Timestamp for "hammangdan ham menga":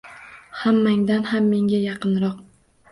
0.61-1.85